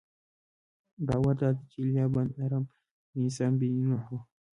باور 1.07 1.35
دادی 1.41 1.63
چې 1.71 1.77
ایلیا 1.83 2.05
بن 2.13 2.27
ارم 2.43 2.63
بن 3.11 3.27
سام 3.35 3.53
بن 3.59 3.73
نوح 3.89 4.05
و. 4.13 4.17